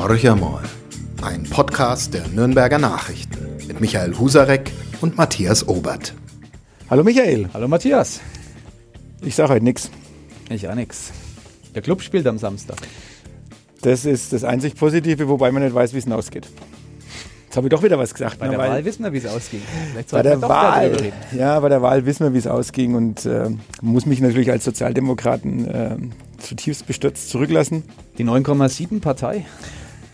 [0.00, 0.62] Horch einmal.
[1.20, 6.14] Ein Podcast der Nürnberger Nachrichten mit Michael Husarek und Matthias Obert.
[6.88, 7.50] Hallo Michael.
[7.52, 8.18] Hallo Matthias.
[9.20, 9.90] Ich sage heute nichts.
[10.48, 11.12] Ich auch nichts.
[11.74, 12.78] Der Club spielt am Samstag.
[13.82, 16.48] Das ist das einzig Positive, wobei man nicht weiß, wie es ausgeht.
[17.44, 18.38] Jetzt habe ich doch wieder was gesagt.
[18.38, 19.60] Bei ne, der weil- Wahl wissen wir, wie es ausging.
[19.92, 23.50] Vielleicht Bei der Wahl, ja, bei der Wahl wissen wir, wie es ausging und äh,
[23.82, 25.96] muss mich natürlich als Sozialdemokraten äh,
[26.38, 27.82] zutiefst bestürzt zurücklassen.
[28.16, 29.44] Die 9,7 Partei.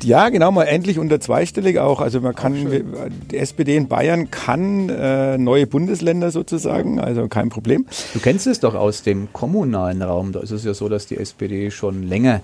[0.02, 2.00] Ja, genau, mal endlich unter zweistellig auch.
[2.00, 7.86] Also man kann, die SPD in Bayern kann äh, neue Bundesländer sozusagen, also kein Problem.
[8.12, 10.32] Du kennst es doch aus dem kommunalen Raum.
[10.32, 12.42] Da ist es ja so, dass die SPD schon länger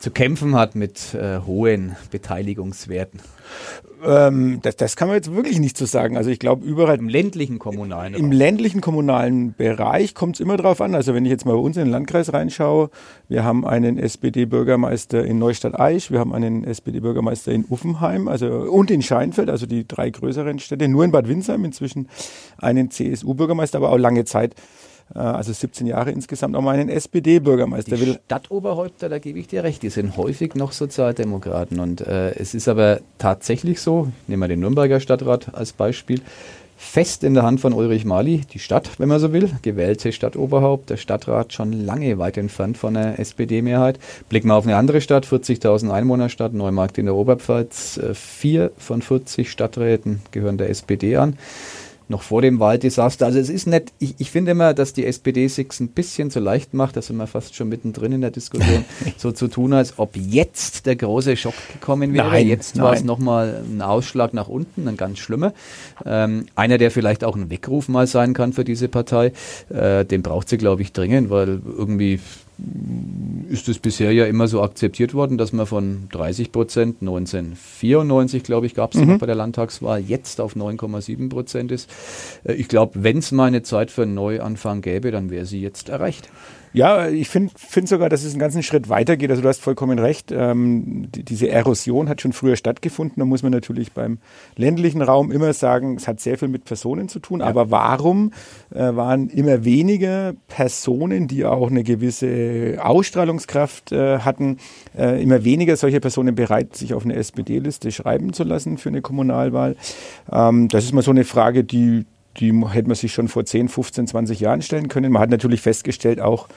[0.00, 3.20] zu kämpfen hat mit äh, hohen Beteiligungswerten.
[4.02, 6.16] Ähm, das, das kann man jetzt wirklich nicht so sagen.
[6.16, 8.32] Also ich glaube, überall Im ländlichen kommunalen Im Raum.
[8.32, 10.94] ländlichen kommunalen Bereich kommt es immer drauf an.
[10.94, 12.90] Also wenn ich jetzt mal bei uns in den Landkreis reinschaue,
[13.28, 19.02] wir haben einen SPD-Bürgermeister in Neustadt-Aisch, wir haben einen SPD-Bürgermeister in Uffenheim also, und in
[19.02, 22.08] Scheinfeld, also die drei größeren Städte, nur in Bad Windsheim inzwischen
[22.56, 24.54] einen CSU-Bürgermeister, aber auch lange Zeit,
[25.18, 27.96] also 17 Jahre insgesamt, auch mal einen SPD-Bürgermeister.
[27.96, 31.80] Die Stadtoberhäupter, da gebe ich dir recht, die sind häufig noch Sozialdemokraten.
[31.80, 36.20] Und äh, es ist aber tatsächlich so, nehmen wir den Nürnberger Stadtrat als Beispiel,
[36.76, 40.88] fest in der Hand von Ulrich Mali, die Stadt, wenn man so will, gewählte Stadtoberhaupt,
[40.88, 43.98] der Stadtrat schon lange weit entfernt von der SPD-Mehrheit.
[44.30, 47.98] Blicken wir auf eine andere Stadt, 40.000 Einwohnerstadt, Neumarkt in der Oberpfalz.
[47.98, 51.36] Äh, Vier von 40 Stadträten gehören der SPD an
[52.10, 53.24] noch vor dem Wahldesaster.
[53.24, 56.40] Also es ist nicht, ich, ich finde immer, dass die SPD sich ein bisschen zu
[56.40, 58.84] leicht macht, da sind wir fast schon mittendrin in der Diskussion,
[59.16, 62.28] so zu tun, als ob jetzt der große Schock gekommen wäre.
[62.28, 65.54] Nein, jetzt war es nochmal ein Ausschlag nach unten, ein ganz schlimmer.
[66.04, 69.32] Ähm, einer, der vielleicht auch ein Weckruf mal sein kann für diese Partei,
[69.68, 72.18] äh, den braucht sie, glaube ich, dringend, weil irgendwie
[73.50, 78.66] ist es bisher ja immer so akzeptiert worden, dass man von 30 Prozent, 1994 glaube
[78.66, 81.90] ich, gab es noch bei der Landtagswahl, jetzt auf 9,7 Prozent ist.
[82.44, 85.60] Äh, Ich glaube, wenn es mal eine Zeit für einen Neuanfang gäbe, dann wäre sie
[85.60, 86.30] jetzt erreicht.
[86.72, 89.30] Ja, ich finde find sogar, dass es einen ganzen Schritt weitergeht.
[89.30, 90.30] Also du hast vollkommen recht.
[90.30, 93.16] Ähm, die, diese Erosion hat schon früher stattgefunden.
[93.18, 94.18] Da muss man natürlich beim
[94.56, 97.42] ländlichen Raum immer sagen, es hat sehr viel mit Personen zu tun.
[97.42, 98.32] Aber warum
[98.72, 104.58] äh, waren immer weniger Personen, die auch eine gewisse Ausstrahlungskraft äh, hatten,
[104.96, 109.02] äh, immer weniger solche Personen bereit, sich auf eine SPD-Liste schreiben zu lassen für eine
[109.02, 109.74] Kommunalwahl?
[110.30, 112.04] Ähm, das ist mal so eine Frage, die
[112.38, 115.12] die hätte man sich schon vor 10, 15, 20 Jahren stellen können.
[115.12, 116.48] Man hat natürlich festgestellt, auch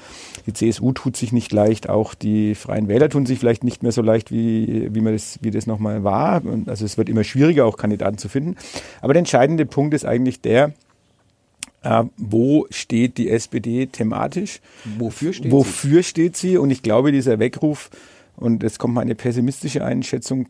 [0.45, 3.91] die CSU tut sich nicht leicht, auch die Freien Wähler tun sich vielleicht nicht mehr
[3.91, 6.41] so leicht, wie, wie, man das, wie das nochmal war.
[6.67, 8.55] Also es wird immer schwieriger, auch Kandidaten zu finden.
[9.01, 10.73] Aber der entscheidende Punkt ist eigentlich der,
[11.81, 14.61] äh, wo steht die SPD thematisch?
[14.97, 15.51] Wofür steht sie?
[15.51, 16.57] Wofür steht sie?
[16.57, 17.89] Und ich glaube, dieser Weckruf,
[18.35, 20.47] und jetzt kommt meine pessimistische Einschätzung,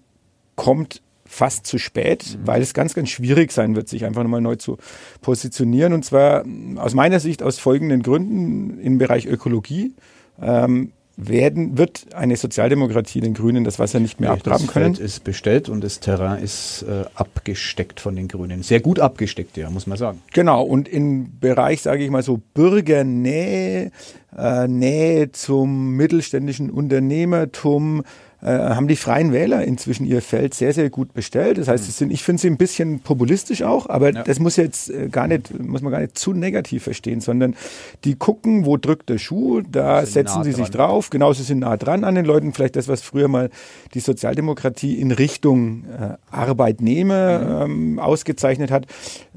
[0.56, 1.02] kommt
[1.34, 4.78] fast zu spät, weil es ganz, ganz schwierig sein wird, sich einfach nochmal neu zu
[5.22, 5.94] positionieren.
[5.94, 9.94] Und zwar mh, aus meiner Sicht aus folgenden Gründen im Bereich Ökologie.
[10.42, 14.96] Ähm, werden, wird eine Sozialdemokratie den Grünen das Wasser nicht mehr abgraben das können.
[14.96, 18.64] Feld ist bestellt und das Terrain ist äh, abgesteckt von den Grünen.
[18.64, 20.22] Sehr gut abgesteckt, ja, muss man sagen.
[20.34, 23.92] Genau, und im Bereich, sage ich mal so, Bürgernähe,
[24.36, 28.04] äh, Nähe zum mittelständischen Unternehmertum,
[28.44, 31.58] äh, haben die Freien Wähler inzwischen ihr Feld sehr, sehr gut bestellt.
[31.58, 34.24] Das heißt, es sind, ich finde sie ein bisschen populistisch auch, aber Ja.
[34.24, 37.56] das muss jetzt äh, gar nicht, muss man gar nicht zu negativ verstehen, sondern
[38.04, 40.90] die gucken, wo drückt der Schuh, da setzen nah sie sich dran.
[40.90, 43.50] drauf, genau, sie sind nah dran an den Leuten, vielleicht das, was früher mal
[43.94, 48.88] die Sozialdemokratie in Richtung äh, Arbeitnehmer ähm, ausgezeichnet hat.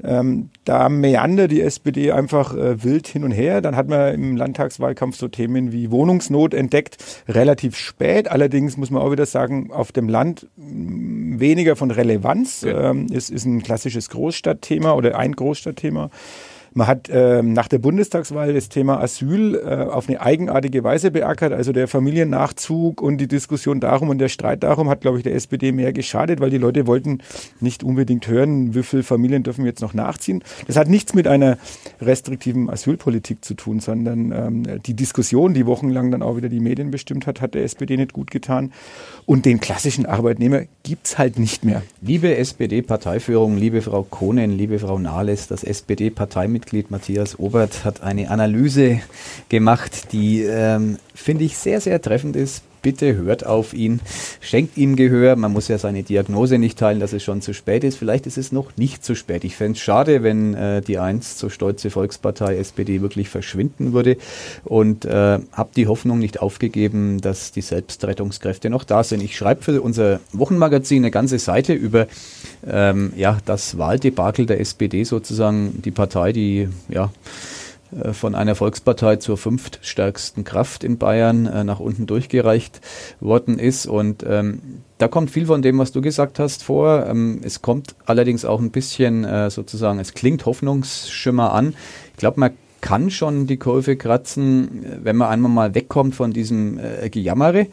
[0.03, 3.61] Ähm, da meandert die SPD einfach äh, wild hin und her.
[3.61, 6.97] Dann hat man im Landtagswahlkampf so Themen wie Wohnungsnot entdeckt,
[7.27, 8.29] relativ spät.
[8.29, 12.61] Allerdings muss man auch wieder sagen, auf dem Land weniger von Relevanz.
[12.61, 12.91] Ja.
[12.91, 16.09] Ähm, es ist ein klassisches Großstadtthema oder ein Großstadtthema.
[16.77, 21.51] Man hat ähm, nach der Bundestagswahl das Thema Asyl äh, auf eine eigenartige Weise beackert.
[21.51, 25.33] Also der Familiennachzug und die Diskussion darum und der Streit darum hat, glaube ich, der
[25.33, 27.23] SPD mehr geschadet, weil die Leute wollten
[27.61, 30.43] nicht unbedingt hören, wie viele Familien dürfen jetzt noch nachziehen.
[30.67, 31.57] Das hat nichts mit einer
[31.99, 36.91] restriktiven Asylpolitik zu tun, sondern ähm, die Diskussion, die wochenlang dann auch wieder die Medien
[36.91, 38.71] bestimmt hat, hat der SPD nicht gut getan.
[39.25, 41.81] Und den klassischen Arbeitnehmer gibt's halt nicht mehr.
[42.03, 49.01] Liebe SPD-Parteiführung, liebe Frau Kohnen, liebe Frau Nahles, das SPD-Parteimitglied Matthias Obert hat eine Analyse
[49.49, 52.63] gemacht, die, ähm, finde ich, sehr, sehr treffend ist.
[52.87, 53.99] Bitte hört auf ihn,
[54.39, 55.35] schenkt ihm Gehör.
[55.35, 57.97] Man muss ja seine Diagnose nicht teilen, dass es schon zu spät ist.
[57.97, 59.43] Vielleicht ist es noch nicht zu spät.
[59.43, 64.15] Ich fände es schade, wenn äh, die einst so stolze Volkspartei SPD wirklich verschwinden würde
[64.63, 65.09] und äh,
[65.51, 69.21] habe die Hoffnung nicht aufgegeben, dass die Selbstrettungskräfte noch da sind.
[69.21, 72.07] Ich schreibe für unser Wochenmagazin eine ganze Seite über
[72.65, 77.11] ähm, ja, das Wahldebakel der SPD sozusagen, die Partei, die ja
[78.11, 82.81] von einer Volkspartei zur fünftstärksten Kraft in Bayern äh, nach unten durchgereicht
[83.19, 83.85] worden ist.
[83.85, 84.61] Und ähm,
[84.97, 87.05] da kommt viel von dem, was du gesagt hast, vor.
[87.07, 91.75] Ähm, es kommt allerdings auch ein bisschen äh, sozusagen, es klingt Hoffnungsschimmer an.
[92.11, 92.51] Ich glaube, man
[92.81, 97.67] kann schon die Kurve kratzen, wenn man einmal mal wegkommt von diesem äh, Gejammere.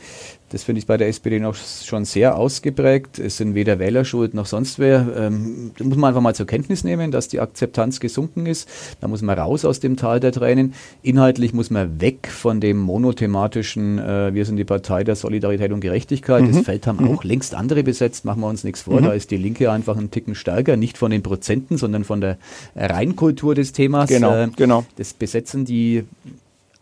[0.55, 3.19] Das finde ich bei der SPD noch schon sehr ausgeprägt.
[3.19, 5.05] Es sind weder Wählerschuld noch sonst wer.
[5.17, 8.69] Ähm, da muss man einfach mal zur Kenntnis nehmen, dass die Akzeptanz gesunken ist.
[9.01, 10.75] Da muss man raus aus dem Tal der Tränen.
[11.03, 15.81] Inhaltlich muss man weg von dem monothematischen, äh, wir sind die Partei der Solidarität und
[15.81, 16.43] Gerechtigkeit.
[16.43, 16.53] Mhm.
[16.53, 17.11] Das Feld haben mhm.
[17.11, 19.01] auch längst andere besetzt, machen wir uns nichts vor.
[19.01, 19.07] Mhm.
[19.07, 22.39] Da ist die Linke einfach einen Ticken stärker, nicht von den Prozenten, sondern von der
[22.77, 24.09] Reinkultur des Themas.
[24.09, 24.85] Genau, äh, genau.
[24.99, 26.05] Das besetzen die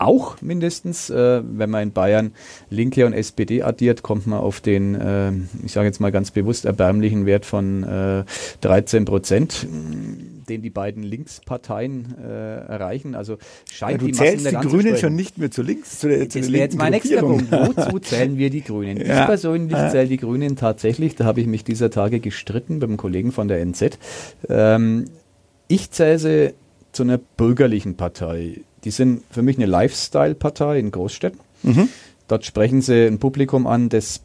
[0.03, 1.11] auch mindestens.
[1.11, 2.33] Äh, wenn man in Bayern
[2.71, 5.33] Linke und SPD addiert, kommt man auf den, äh,
[5.65, 8.25] ich sage jetzt mal ganz bewusst, erbärmlichen Wert von äh,
[8.61, 9.67] 13 Prozent,
[10.49, 13.15] den die beiden Linksparteien äh, erreichen.
[13.15, 13.39] Also
[13.71, 16.01] scheint ja, du die zählst die Grünen schon nicht mehr zu links.
[16.01, 17.51] Zu der, zu das wäre jetzt mein nächster Punkt.
[17.51, 18.99] Wozu zählen wir die Grünen?
[18.99, 19.21] Ja.
[19.21, 23.33] Ich persönlich zähle die Grünen tatsächlich, da habe ich mich dieser Tage gestritten beim Kollegen
[23.33, 23.99] von der NZ.
[24.49, 25.07] Ähm,
[25.69, 26.55] ich zähle sie
[26.93, 31.41] zu einer bürgerlichen Partei die sind für mich eine Lifestyle-Partei in Großstädten.
[31.63, 31.89] Mhm.
[32.29, 34.21] Dort sprechen sie ein Publikum an, das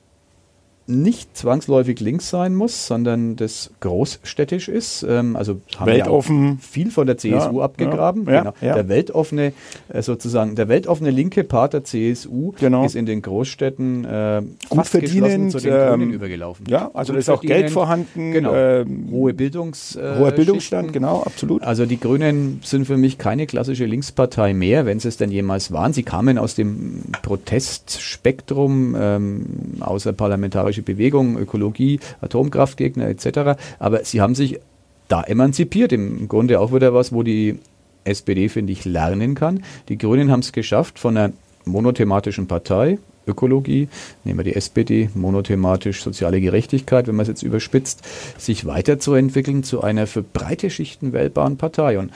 [0.87, 5.05] nicht zwangsläufig links sein muss, sondern das großstädtisch ist.
[5.07, 6.59] Ähm, also haben Weltoffen.
[6.59, 8.25] viel von der CSU ja, abgegraben.
[8.25, 8.53] Ja, genau.
[8.61, 9.51] ja, der weltoffene,
[9.89, 12.85] äh, sozusagen, der weltoffene linke Part der CSU genau.
[12.85, 16.65] ist in den Großstädten äh, gut verdienend zu den Grünen ähm, übergelaufen.
[16.69, 18.31] Ja, also da ist auch Geld vorhanden.
[18.31, 18.53] Genau.
[18.55, 21.63] Ähm, hohe Bildungs, äh, hoher Bildungsstand, genau, absolut.
[21.63, 25.73] Also die Grünen sind für mich keine klassische Linkspartei mehr, wenn sie es denn jemals
[25.73, 25.91] waren.
[25.91, 29.45] Sie kamen aus dem Protestspektrum ähm,
[29.81, 33.59] außerparlamentarisch ökologische Bewegung, Ökologie, Atomkraftgegner etc.
[33.79, 34.59] Aber sie haben sich
[35.07, 35.91] da emanzipiert.
[35.91, 37.59] Im Grunde auch wieder was, wo die
[38.03, 39.63] SPD, finde ich, lernen kann.
[39.89, 41.33] Die Grünen haben es geschafft, von einer
[41.65, 42.97] monothematischen Partei,
[43.27, 43.89] Ökologie,
[44.23, 48.01] nehmen wir die SPD, monothematisch soziale Gerechtigkeit, wenn man es jetzt überspitzt,
[48.37, 51.99] sich weiterzuentwickeln zu einer für breite Schichten wählbaren Partei.
[51.99, 52.11] Und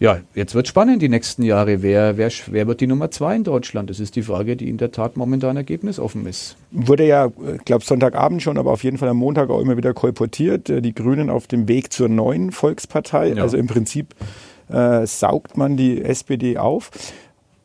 [0.00, 1.82] ja, jetzt wird spannend die nächsten Jahre.
[1.82, 3.90] Wer, wer, wer wird die Nummer zwei in Deutschland?
[3.90, 6.56] Das ist die Frage, die in der Tat momentan ergebnisoffen ist.
[6.70, 9.94] Wurde ja, ich glaube, Sonntagabend schon, aber auf jeden Fall am Montag auch immer wieder
[9.94, 10.70] kolportiert.
[10.70, 13.34] Äh, die Grünen auf dem Weg zur neuen Volkspartei.
[13.34, 13.42] Ja.
[13.42, 14.14] Also im Prinzip
[14.68, 16.90] äh, saugt man die SPD auf.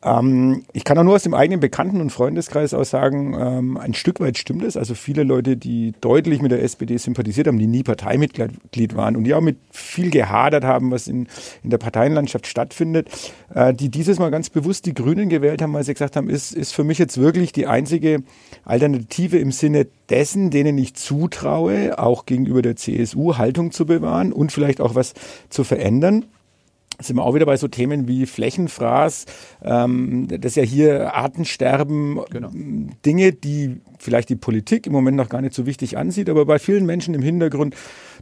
[0.04, 3.94] Ähm, ich kann auch nur aus dem eigenen Bekannten- und Freundeskreis aus sagen, ähm, ein
[3.94, 4.76] Stück weit stimmt es.
[4.76, 9.24] Also viele Leute, die deutlich mit der SPD sympathisiert haben, die nie Parteimitglied waren und
[9.24, 11.26] die auch mit viel gehadert haben, was in,
[11.62, 13.08] in der Parteienlandschaft stattfindet,
[13.54, 16.52] äh, die dieses Mal ganz bewusst die Grünen gewählt haben, weil sie gesagt haben, ist,
[16.52, 18.22] ist für mich jetzt wirklich die einzige
[18.64, 24.52] Alternative im Sinne dessen, denen ich zutraue, auch gegenüber der CSU Haltung zu bewahren und
[24.52, 25.14] vielleicht auch was
[25.48, 26.26] zu verändern
[27.00, 29.26] sind wir auch wieder bei so Themen wie Flächenfraß,
[29.62, 32.50] ähm, das ist ja hier Artensterben, genau.
[33.04, 36.58] Dinge, die vielleicht die Politik im Moment noch gar nicht so wichtig ansieht, aber bei
[36.58, 37.74] vielen Menschen im Hintergrund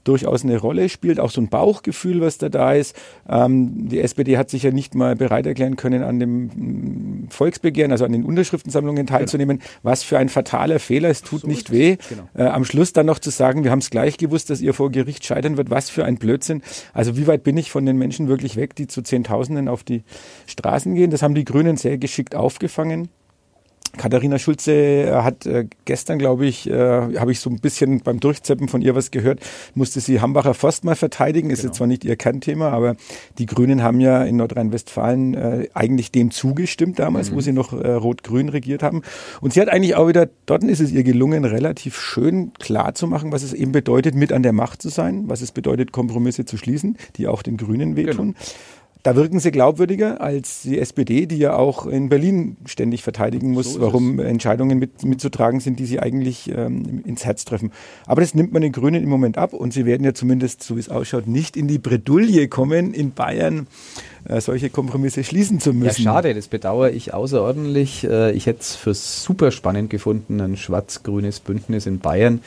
[0.05, 1.21] durchaus eine Rolle spielt.
[1.21, 2.97] Auch so ein Bauchgefühl, was da da ist.
[3.29, 7.93] Ähm, die SPD hat sich ja nicht mal bereit erklären können, an dem mm, Volksbegehren,
[7.93, 9.59] also an den Unterschriftensammlungen teilzunehmen.
[9.59, 9.71] Genau.
[9.83, 11.97] Was für ein fataler Fehler, es tut so nicht weh.
[12.09, 12.29] Genau.
[12.35, 14.91] Äh, am Schluss dann noch zu sagen, wir haben es gleich gewusst, dass ihr vor
[14.91, 15.71] Gericht scheitern wird.
[15.71, 16.63] Was für ein Blödsinn.
[16.93, 20.03] Also wie weit bin ich von den Menschen wirklich weg, die zu Zehntausenden auf die
[20.47, 21.11] Straßen gehen?
[21.11, 23.09] Das haben die Grünen sehr geschickt aufgefangen.
[23.97, 28.21] Katharina Schulze äh, hat äh, gestern, glaube ich, äh, habe ich so ein bisschen beim
[28.21, 29.41] Durchzeppen von ihr was gehört,
[29.75, 31.51] musste sie Hambacher Forst mal verteidigen.
[31.51, 31.69] Ist genau.
[31.69, 32.97] jetzt zwar nicht ihr Kernthema, aber
[33.39, 37.37] die Grünen haben ja in Nordrhein-Westfalen eigentlich dem zugestimmt damals, mhm.
[37.37, 39.03] wo sie noch rot-grün regiert haben.
[39.41, 43.07] Und sie hat eigentlich auch wieder, dort ist es ihr gelungen, relativ schön klar zu
[43.07, 46.45] machen, was es eben bedeutet, mit an der Macht zu sein, was es bedeutet, Kompromisse
[46.45, 48.35] zu schließen, die auch den Grünen wehtun.
[48.35, 48.39] Genau.
[49.03, 53.75] Da wirken sie glaubwürdiger als die SPD, die ja auch in Berlin ständig verteidigen muss,
[53.75, 54.27] so warum es.
[54.27, 57.73] Entscheidungen mit, mitzutragen sind, die sie eigentlich ähm, ins Herz treffen.
[58.07, 60.77] Aber das nimmt man den Grünen im Moment ab und sie werden ja zumindest, so
[60.77, 63.67] wie es ausschaut, nicht in die Bredouille kommen, in Bayern
[64.29, 66.03] äh, solche Kompromisse schließen zu müssen.
[66.03, 68.05] Ja, schade, das bedauere ich außerordentlich.
[68.05, 72.41] Äh, ich hätte es für super spannend gefunden, ein schwarz-grünes Bündnis in Bayern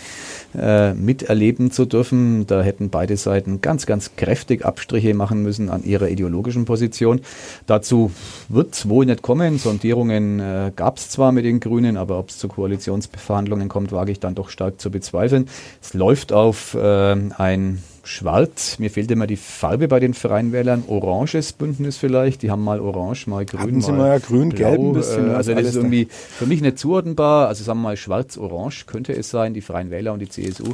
[0.57, 2.47] äh, miterleben zu dürfen.
[2.47, 7.21] Da hätten beide Seiten ganz, ganz kräftig Abstriche machen müssen an ihrer ideologischen Position.
[7.67, 8.11] Dazu
[8.47, 9.57] wird es wohl nicht kommen.
[9.57, 14.11] Sondierungen äh, gab es zwar mit den Grünen, aber ob es zu Koalitionsverhandlungen kommt, wage
[14.11, 15.47] ich dann doch stark zu bezweifeln.
[15.81, 18.79] Es läuft auf ein schwarz.
[18.79, 20.83] Mir fehlt immer die Farbe bei den Freien Wählern.
[20.87, 22.41] Oranges Bündnis vielleicht.
[22.41, 23.59] Die haben mal orange, mal grün.
[23.59, 24.57] Hatten sie mal ja grün, blau.
[24.57, 25.31] gelb ein bisschen.
[25.31, 27.47] Äh, also das ist irgendwie für mich nicht zuordnenbar.
[27.47, 30.73] Also sagen wir mal schwarz-orange könnte es sein, die Freien Wähler und die CSU.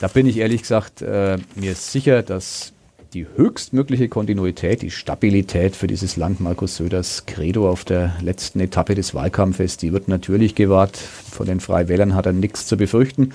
[0.00, 2.72] Da bin ich ehrlich gesagt äh, mir sicher, dass
[3.14, 8.96] die höchstmögliche Kontinuität, die Stabilität für dieses Land Markus Söders Credo auf der letzten Etappe
[8.96, 10.96] des Wahlkampfes, die wird natürlich gewahrt.
[10.96, 13.32] Von den Freien Wählern hat er nichts zu befürchten.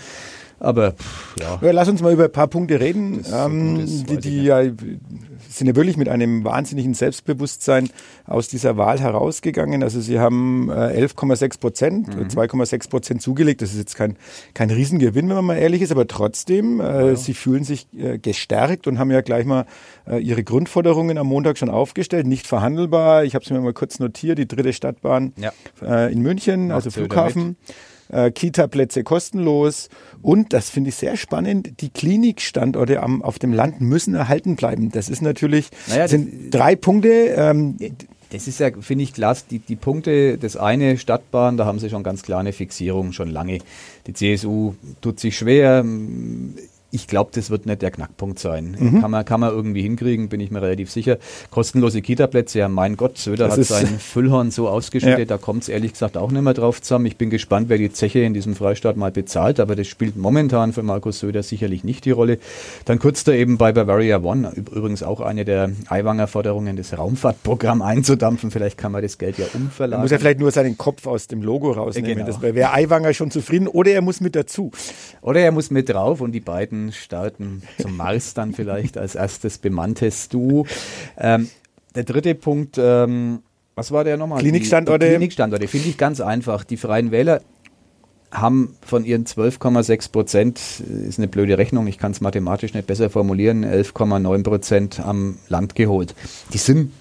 [0.59, 0.95] Aber
[1.39, 1.59] ja.
[1.61, 1.71] ja.
[1.71, 4.61] Lass uns mal über ein paar Punkte reden, ähm, die, die ja
[5.49, 7.89] sind ja wirklich mit einem wahnsinnigen Selbstbewusstsein
[8.25, 9.83] aus dieser Wahl herausgegangen.
[9.83, 12.27] Also sie haben äh, 11,6 Prozent, mhm.
[12.27, 13.61] 2,6 Prozent zugelegt.
[13.61, 14.17] Das ist jetzt kein,
[14.53, 17.15] kein Riesengewinn, wenn man mal ehrlich ist, aber trotzdem, äh, ja.
[17.15, 19.65] sie fühlen sich äh, gestärkt und haben ja gleich mal
[20.07, 22.27] äh, ihre Grundforderungen am Montag schon aufgestellt.
[22.27, 23.23] Nicht verhandelbar.
[23.23, 24.37] Ich habe es mir mal kurz notiert.
[24.37, 25.51] Die dritte Stadtbahn ja.
[25.81, 27.57] äh, in München, Macht also Flughafen
[28.09, 29.89] äh, Kita-Plätze kostenlos
[30.21, 34.91] und, das finde ich sehr spannend, die Klinikstandorte am, auf dem Land müssen erhalten bleiben.
[34.91, 37.09] Das ist natürlich, naja, sind drei Punkte.
[37.09, 37.77] Ähm,
[38.31, 41.89] das ist ja, finde ich, klar, die, die Punkte, das eine Stadtbahn, da haben sie
[41.89, 43.59] schon ganz klar eine Fixierung, schon lange.
[44.05, 45.83] Die CSU tut sich schwer
[46.91, 48.75] ich glaube, das wird nicht der Knackpunkt sein.
[48.79, 49.01] Mhm.
[49.01, 51.17] Kann, man, kann man irgendwie hinkriegen, bin ich mir relativ sicher.
[51.51, 55.25] Kostenlose Kita-Plätze, ja mein Gott, Söder das hat sein Füllhorn so ausgeschüttet, ja.
[55.25, 57.05] da kommt es ehrlich gesagt auch nicht mehr drauf zusammen.
[57.05, 60.73] Ich bin gespannt, wer die Zeche in diesem Freistaat mal bezahlt, aber das spielt momentan
[60.73, 62.39] für Markus Söder sicherlich nicht die Rolle.
[62.85, 67.81] Dann kurz da eben bei Bavaria One, übrigens auch eine der Aiwanger Forderungen, das Raumfahrtprogramm
[67.83, 68.49] einzudampfen.
[68.49, 69.99] Vielleicht kann man das Geld ja umverlagern.
[69.99, 72.25] Er muss ja vielleicht nur seinen Kopf aus dem Logo rausnehmen.
[72.25, 72.25] Genau.
[72.25, 74.71] Das wäre Aiwanger schon zufrieden oder er muss mit dazu.
[75.21, 79.15] Oder er muss mit drauf und die beiden Raketen starten, zum Mars dann vielleicht als
[79.15, 80.65] erstes bemanntes Duo.
[81.17, 81.49] Ähm,
[81.95, 83.39] der dritte Punkt, ähm,
[83.75, 84.39] was war der nochmal?
[84.39, 85.05] Klinikstandorte.
[85.05, 86.63] Die, die Klinikstandorte, finde ich ganz einfach.
[86.63, 87.41] Die Freien Wähler
[88.31, 90.59] haben von ihren 12,6 Prozent,
[91.07, 95.73] ist eine blöde Rechnung, ich kann es mathematisch nicht besser formulieren, 11,9 Prozent am Land
[95.73, 96.13] geholt.
[96.53, 96.91] Die sind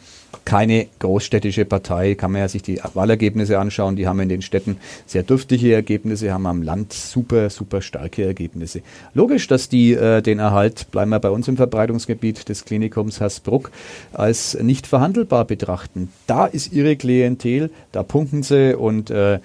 [0.44, 4.78] keine großstädtische Partei, kann man ja sich die Wahlergebnisse anschauen, die haben in den Städten
[5.06, 8.80] sehr dürftige Ergebnisse, haben am Land super, super starke Ergebnisse.
[9.14, 13.70] Logisch, dass die äh, den Erhalt, bleiben wir bei uns im Verbreitungsgebiet des Klinikums Hersbruck,
[14.12, 16.11] als nicht verhandelbar betrachten.
[16.26, 19.40] Da ist ihre Klientel, da punkten sie und äh,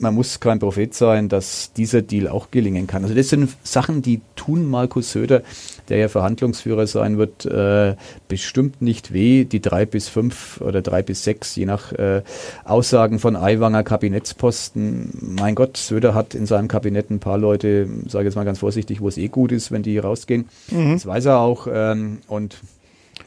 [0.00, 3.02] man muss kein Prophet sein, dass dieser Deal auch gelingen kann.
[3.02, 5.42] Also das sind Sachen, die tun Markus Söder,
[5.88, 7.96] der ja Verhandlungsführer sein wird, äh,
[8.28, 9.44] bestimmt nicht weh.
[9.44, 12.22] Die drei bis fünf oder drei bis sechs, je nach äh,
[12.64, 15.36] Aussagen von Aiwanger Kabinettsposten.
[15.38, 19.00] Mein Gott, Söder hat in seinem Kabinett ein paar Leute, sage jetzt mal ganz vorsichtig,
[19.00, 20.48] wo es eh gut ist, wenn die rausgehen.
[20.70, 20.94] Mhm.
[20.94, 21.66] Das weiß er auch.
[21.70, 22.56] Ähm, und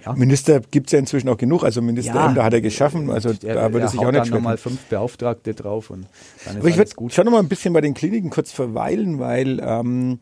[0.06, 0.14] ja.
[0.14, 3.56] Minister gibt es ja inzwischen auch genug, also Ministerämter ja, hat er geschaffen, also er,
[3.56, 6.08] da würde sich auch nicht nochmal fünf Beauftragte drauf und
[6.46, 9.20] dann ist Aber ich würde schon noch mal ein bisschen bei den Kliniken kurz verweilen,
[9.20, 10.20] weil ähm,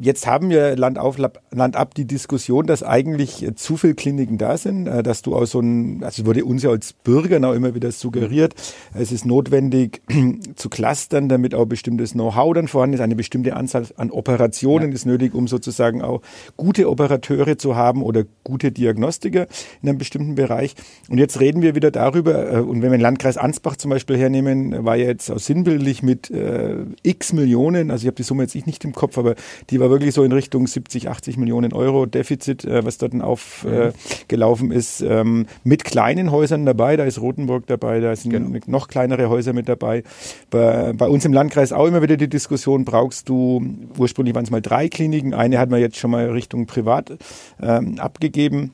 [0.00, 4.56] jetzt haben wir Land auf, Land ab die Diskussion, dass eigentlich zu viele Kliniken da
[4.56, 7.74] sind, äh, dass du aus so ein, also wurde uns ja als Bürger auch immer
[7.74, 8.54] wieder suggeriert,
[8.94, 10.02] es ist notwendig
[10.56, 14.94] zu clustern, damit auch bestimmtes Know-how dann vorhanden ist, eine bestimmte Anzahl an Operationen ja.
[14.94, 16.22] ist nötig, um sozusagen auch
[16.56, 19.46] gute Operateure zu haben oder gute Diagnostiker
[19.82, 20.74] in einem bestimmten Bereich.
[21.08, 24.16] Und jetzt reden wir wieder darüber, äh, und wenn wir den Landkreis Ansbach zum Beispiel
[24.16, 28.44] hernehmen, war ja jetzt auch sinnbildlich mit äh, x Millionen, also ich habe die Summe
[28.44, 29.34] jetzt nicht im Kopf, aber
[29.70, 34.72] die war wirklich so in Richtung 70, 80 Millionen Euro Defizit, äh, was dort aufgelaufen
[34.72, 36.96] äh, ist, ähm, mit kleinen Häusern dabei.
[36.96, 38.58] Da ist Rothenburg dabei, da sind genau.
[38.66, 40.02] noch kleinere Häuser mit dabei.
[40.50, 43.62] Bei, bei, uns im Landkreis auch immer wieder die Diskussion, brauchst du,
[43.98, 47.12] ursprünglich waren es mal drei Kliniken, eine hat man jetzt schon mal Richtung Privat
[47.60, 48.72] ähm, abgegeben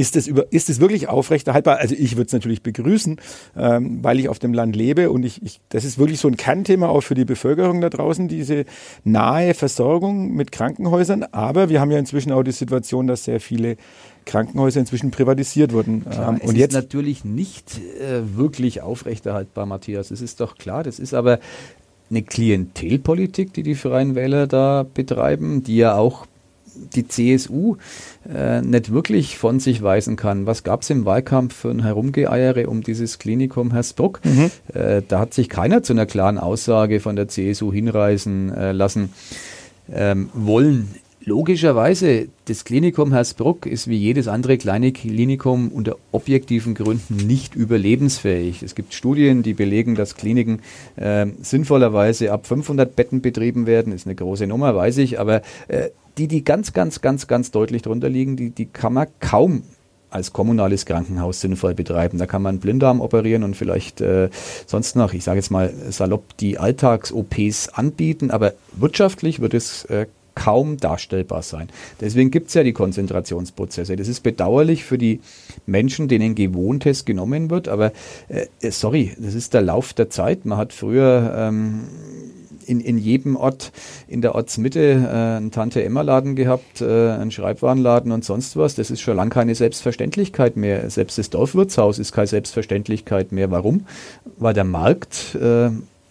[0.00, 1.76] ist es, über, ist es wirklich aufrechterhaltbar?
[1.76, 3.20] Also ich würde es natürlich begrüßen,
[3.54, 6.38] ähm, weil ich auf dem Land lebe und ich, ich, das ist wirklich so ein
[6.38, 8.64] Kernthema auch für die Bevölkerung da draußen, diese
[9.04, 11.24] nahe Versorgung mit Krankenhäusern.
[11.32, 13.76] Aber wir haben ja inzwischen auch die Situation, dass sehr viele
[14.24, 16.06] Krankenhäuser inzwischen privatisiert wurden.
[16.08, 20.08] Klar, ähm, und es jetzt ist natürlich nicht äh, wirklich aufrechterhaltbar, Matthias.
[20.08, 20.82] Das ist doch klar.
[20.82, 21.40] Das ist aber
[22.08, 26.26] eine Klientelpolitik, die die Freien Wähler da betreiben, die ja auch
[26.74, 27.76] die CSU
[28.32, 30.46] äh, nicht wirklich von sich weisen kann.
[30.46, 34.20] Was gab es im Wahlkampf für ein Herumgeeiere um dieses Klinikum Hersbruck?
[34.24, 34.50] Mhm.
[34.74, 39.12] Äh, da hat sich keiner zu einer klaren Aussage von der CSU hinreißen äh, lassen
[39.92, 40.94] ähm, wollen.
[41.22, 48.62] Logischerweise, das Klinikum Hersbruck ist wie jedes andere kleine Klinikum unter objektiven Gründen nicht überlebensfähig.
[48.62, 50.60] Es gibt Studien, die belegen, dass Kliniken
[50.96, 53.92] äh, sinnvollerweise ab 500 Betten betrieben werden.
[53.92, 57.80] Ist eine große Nummer, weiß ich, aber äh, die, die ganz, ganz, ganz, ganz deutlich
[57.82, 59.62] drunter liegen, die, die kann man kaum
[60.10, 62.18] als kommunales Krankenhaus sinnvoll betreiben.
[62.18, 64.28] Da kann man Blinddarm operieren und vielleicht äh,
[64.66, 70.06] sonst noch, ich sage jetzt mal salopp, die Alltags-OPs anbieten, aber wirtschaftlich wird es äh,
[70.34, 71.68] kaum darstellbar sein.
[72.00, 73.96] Deswegen gibt es ja die Konzentrationsprozesse.
[73.96, 75.20] Das ist bedauerlich für die
[75.66, 77.92] Menschen, denen Gewohntes genommen wird, aber
[78.28, 80.44] äh, sorry, das ist der Lauf der Zeit.
[80.44, 81.84] Man hat früher ähm,
[82.70, 83.72] in, in jedem Ort
[84.08, 88.76] in der Ortsmitte äh, einen Tante-Emma-Laden gehabt, äh, einen Schreibwarenladen und sonst was.
[88.76, 90.88] Das ist schon lange keine Selbstverständlichkeit mehr.
[90.88, 93.50] Selbst das Dorfwirtshaus ist keine Selbstverständlichkeit mehr.
[93.50, 93.86] Warum?
[94.38, 95.70] Weil der Markt äh,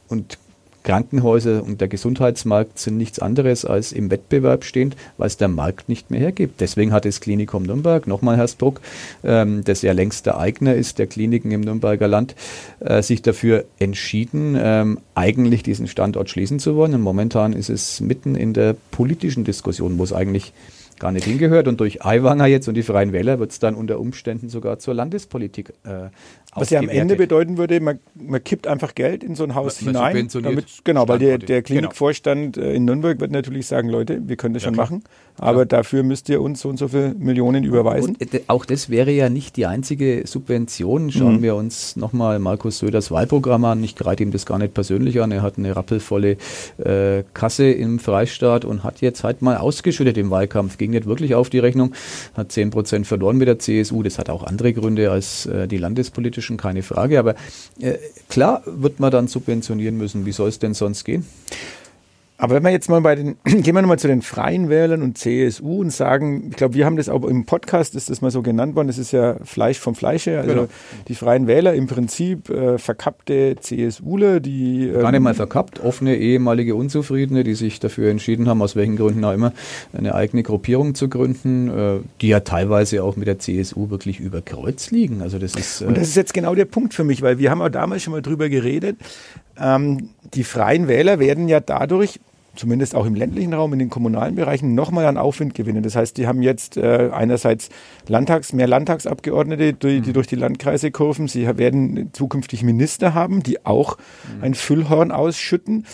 [0.09, 0.37] und
[0.83, 5.89] Krankenhäuser und der Gesundheitsmarkt sind nichts anderes als im Wettbewerb stehend, weil es der Markt
[5.89, 6.62] nicht mehr hergibt.
[6.62, 8.81] Deswegen hat das Klinikum Nürnberg, nochmal Hersbruck,
[9.24, 12.36] ähm, das ja längst der Eigner ist der Kliniken im Nürnberger Land,
[12.79, 16.93] äh, sich dafür entschieden, ähm, eigentlich diesen Standort schließen zu wollen.
[16.93, 20.53] Und momentan ist es mitten in der politischen Diskussion, wo es eigentlich
[20.99, 21.67] gar nicht hingehört.
[21.67, 24.93] Und durch Aiwanger jetzt und die Freien Wähler wird es dann unter Umständen sogar zur
[24.93, 26.09] Landespolitik äh,
[26.55, 29.81] was ja am Ende bedeuten würde, man, man, kippt einfach Geld in so ein Haus
[29.81, 30.29] man, hinein.
[30.33, 32.69] Damit, genau, weil der, der Klinikvorstand genau.
[32.69, 34.87] in Nürnberg wird natürlich sagen, Leute, wir können das ja, schon klar.
[34.87, 35.03] machen,
[35.37, 35.81] aber klar.
[35.81, 38.15] dafür müsst ihr uns so und so viele Millionen überweisen.
[38.19, 41.11] Und äh, auch das wäre ja nicht die einzige Subvention.
[41.11, 41.43] Schauen mhm.
[41.43, 43.83] wir uns nochmal Markus Söders Wahlprogramm an.
[43.83, 45.31] Ich greife ihm das gar nicht persönlich an.
[45.31, 46.37] Er hat eine rappelvolle
[46.77, 50.77] äh, Kasse im Freistaat und hat jetzt halt mal ausgeschüttet im Wahlkampf.
[50.89, 51.93] Ging nicht wirklich auf die Rechnung,
[52.34, 54.01] hat 10 Prozent verloren mit der CSU.
[54.01, 57.19] Das hat auch andere Gründe als äh, die landespolitische politischen, keine Frage.
[57.19, 57.36] Aber
[57.79, 57.98] äh,
[58.29, 60.25] klar wird man dann subventionieren müssen.
[60.25, 61.25] Wie soll es denn sonst gehen?
[62.41, 65.17] Aber wenn wir jetzt mal bei den, gehen wir nochmal zu den Freien Wählern und
[65.17, 68.41] CSU und sagen, ich glaube, wir haben das auch im Podcast, ist das mal so
[68.41, 70.67] genannt worden, das ist ja Fleisch vom Fleische, also genau.
[71.10, 74.88] die Freien Wähler im Prinzip äh, verkappte CSUler, die...
[74.88, 78.96] Ähm, Gar nicht mal verkappt, offene ehemalige Unzufriedene, die sich dafür entschieden haben, aus welchen
[78.96, 79.51] Gründen auch immer,
[79.91, 84.41] eine eigene Gruppierung zu gründen, äh, die ja teilweise auch mit der CSU wirklich über
[84.41, 85.22] Kreuz liegen.
[85.22, 85.81] Also das ist...
[85.81, 88.01] Äh und das ist jetzt genau der Punkt für mich, weil wir haben auch damals
[88.01, 88.96] schon mal drüber geredet,
[89.60, 92.22] ähm, die Freien Wähler werden ja dadurch
[92.59, 95.81] zumindest auch im ländlichen Raum, in den kommunalen Bereichen, nochmal an Aufwind gewinnen.
[95.81, 97.69] Das heißt, die haben jetzt äh, einerseits
[98.07, 100.13] Landtags, mehr Landtagsabgeordnete, die, die, mhm.
[100.13, 101.27] durch die Landkreise kurven.
[101.27, 104.43] Sie werden zukünftig Minister haben, die auch mhm.
[104.43, 105.85] ein Füllhorn ausschütten.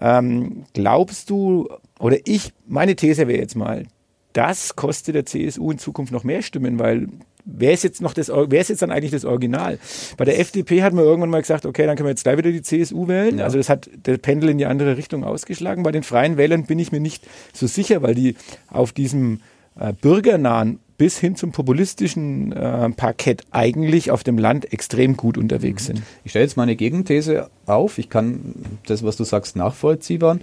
[0.00, 1.68] Ähm, glaubst du,
[2.00, 3.84] oder ich, meine These wäre jetzt mal,
[4.32, 7.08] das kostet der CSU in Zukunft noch mehr Stimmen, weil
[7.44, 9.78] wer ist jetzt noch das, wer ist jetzt dann eigentlich das Original?
[10.16, 12.50] Bei der FDP hat man irgendwann mal gesagt, okay, dann können wir jetzt gleich wieder
[12.50, 13.38] die CSU wählen.
[13.38, 13.44] Ja.
[13.44, 15.82] Also das hat der Pendel in die andere Richtung ausgeschlagen.
[15.82, 18.36] Bei den Freien Wählern bin ich mir nicht so sicher, weil die
[18.68, 19.40] auf diesem
[19.78, 25.84] äh, bürgernahen bis hin zum populistischen äh, Parkett eigentlich auf dem Land extrem gut unterwegs
[25.84, 25.96] mhm.
[25.96, 26.02] sind.
[26.24, 27.98] Ich stelle jetzt mal eine Gegenthese auf.
[27.98, 28.54] Ich kann
[28.86, 30.38] das, was du sagst, nachvollziehbar,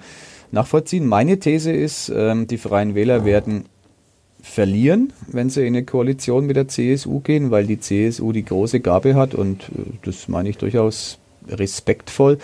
[0.51, 1.07] nachvollziehen.
[1.07, 3.65] Meine These ist, ähm, die Freien Wähler werden
[4.41, 8.80] verlieren, wenn sie in eine Koalition mit der CSU gehen, weil die CSU die große
[8.80, 12.38] Gabe hat und äh, das meine ich durchaus respektvoll,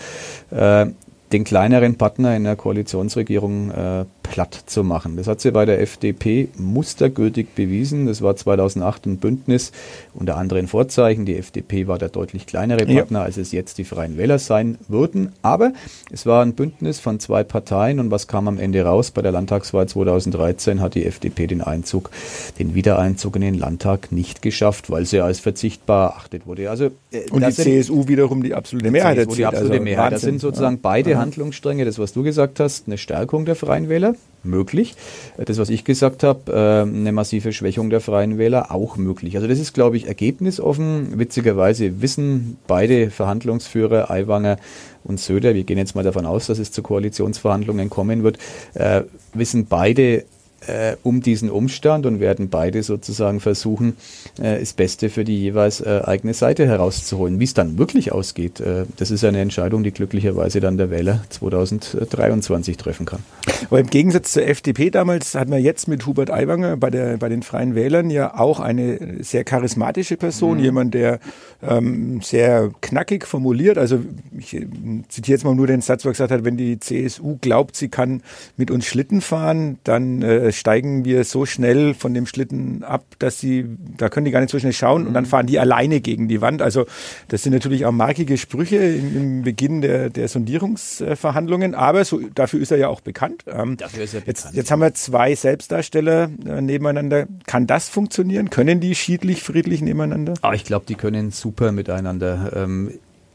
[0.50, 0.86] äh,
[1.32, 5.16] den kleineren Partner in der Koalitionsregierung äh, platt zu machen.
[5.16, 8.06] Das hat sie bei der FDP mustergültig bewiesen.
[8.06, 9.72] Das war 2008 ein Bündnis
[10.14, 11.24] unter anderen Vorzeichen.
[11.24, 13.24] Die FDP war der deutlich kleinere Partner, ja.
[13.24, 15.32] als es jetzt die Freien Wähler sein würden.
[15.42, 15.72] Aber
[16.10, 19.10] es war ein Bündnis von zwei Parteien und was kam am Ende raus?
[19.10, 22.10] Bei der Landtagswahl 2013 hat die FDP den Einzug,
[22.58, 26.70] den Wiedereinzug in den Landtag nicht geschafft, weil sie als verzichtbar erachtet wurde.
[26.70, 29.18] Also, äh, und die CSU wiederum die absolute Mehrheit.
[29.18, 30.12] Die, die absolute also Mehrheit.
[30.12, 30.80] Das sind sozusagen ja.
[30.82, 31.18] beide ja.
[31.18, 34.14] Handlungsstränge, das was du gesagt hast, eine Stärkung der Freien Wähler
[34.44, 34.94] möglich.
[35.36, 39.36] Das, was ich gesagt habe, äh, eine massive Schwächung der Freien Wähler auch möglich.
[39.36, 41.18] Also das ist, glaube ich, ergebnisoffen.
[41.18, 44.58] Witzigerweise wissen beide Verhandlungsführer, Aiwanger
[45.04, 48.38] und Söder, wir gehen jetzt mal davon aus, dass es zu Koalitionsverhandlungen kommen wird,
[48.74, 49.02] äh,
[49.34, 50.24] wissen beide,
[50.66, 53.96] äh, um diesen Umstand und werden beide sozusagen versuchen,
[54.40, 57.38] äh, das Beste für die jeweils äh, eigene Seite herauszuholen.
[57.38, 61.22] Wie es dann wirklich ausgeht, äh, das ist eine Entscheidung, die glücklicherweise dann der Wähler
[61.28, 63.20] 2023 treffen kann.
[63.66, 67.28] Aber im Gegensatz zur FDP damals hat man jetzt mit Hubert Aiwanger bei, der, bei
[67.28, 70.64] den Freien Wählern ja auch eine sehr charismatische Person, mhm.
[70.64, 71.20] jemand, der
[71.62, 73.78] ähm, sehr knackig formuliert.
[73.78, 74.00] Also
[74.36, 74.66] ich äh,
[75.08, 77.88] zitiere jetzt mal nur den Satz, wo er gesagt hat, wenn die CSU glaubt, sie
[77.88, 78.22] kann
[78.56, 83.38] mit uns Schlitten fahren, dann äh, steigen wir so schnell von dem Schlitten ab, dass
[83.38, 85.28] sie, da können die gar nicht so schnell schauen und dann mhm.
[85.28, 86.62] fahren die alleine gegen die Wand.
[86.62, 86.86] Also
[87.28, 92.60] das sind natürlich auch markige Sprüche im, im Beginn der, der Sondierungsverhandlungen, aber so, dafür
[92.60, 93.44] ist er ja auch bekannt.
[93.46, 97.26] Ähm, Dafür ist er jetzt, jetzt haben wir zwei Selbstdarsteller äh, nebeneinander.
[97.46, 98.50] Kann das funktionieren?
[98.50, 100.34] Können die schiedlich, friedlich nebeneinander?
[100.42, 102.52] Ah, ich glaube, die können super miteinander.
[102.54, 102.92] Ähm,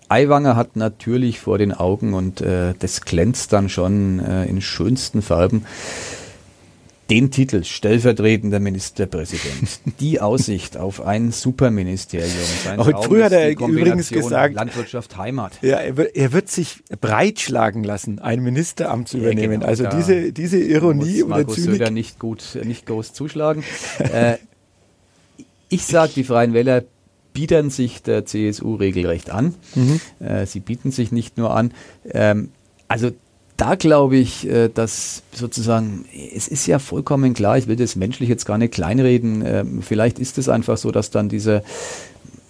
[0.09, 5.21] Aiwanger hat natürlich vor den Augen und äh, das glänzt dann schon äh, in schönsten
[5.21, 5.65] Farben
[7.13, 12.31] den Titel stellvertretender Ministerpräsident, die Aussicht auf ein Superministerium.
[12.77, 15.59] Heute früh hat er übrigens gesagt, Landwirtschaft, Heimat.
[15.61, 19.61] Ja, er wird, er wird sich breitschlagen lassen, ein Ministeramt zu übernehmen.
[19.61, 21.77] Ja, genau, also diese, diese Ironie muss Markus oder Zynik.
[21.77, 23.63] Söder nicht gut, nicht groß zuschlagen.
[23.99, 24.37] äh,
[25.69, 26.83] ich sage, die Freien Wähler
[27.31, 29.53] bieten sich der CSU regelrecht an.
[29.75, 30.01] Mhm.
[30.19, 31.73] Äh, sie bieten sich nicht nur an.
[32.09, 32.49] Ähm,
[32.87, 33.11] also
[33.63, 36.03] da glaube ich, äh, dass sozusagen,
[36.35, 40.19] es ist ja vollkommen klar, ich will das menschlich jetzt gar nicht kleinreden, ähm, vielleicht
[40.19, 41.63] ist es einfach so, dass dann diese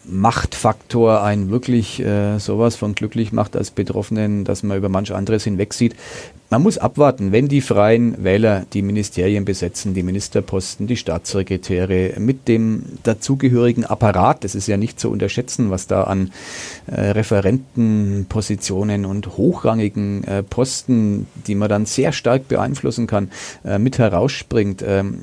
[0.06, 5.44] Machtfaktor einen wirklich äh, sowas von glücklich macht als Betroffenen, dass man über manch anderes
[5.44, 5.96] hinwegsieht.
[6.50, 12.48] Man muss abwarten, wenn die freien Wähler die Ministerien besetzen, die Ministerposten, die Staatssekretäre mit
[12.48, 14.44] dem dazugehörigen Apparat.
[14.44, 16.32] Das ist ja nicht zu unterschätzen, was da an
[16.86, 23.32] äh, Referentenpositionen und hochrangigen äh, Posten, die man dann sehr stark beeinflussen kann,
[23.66, 24.84] äh, mit herausspringt.
[24.86, 25.22] Ähm,